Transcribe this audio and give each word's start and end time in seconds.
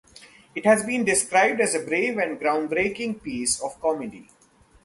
It 0.55 0.65
has 0.65 0.83
been 0.83 1.05
described 1.05 1.61
as 1.61 1.75
a 1.75 1.79
brave 1.85 2.17
and 2.17 2.39
groundbreaking 2.39 3.21
piece 3.21 3.61
of 3.61 3.79
comedy. 3.79 4.29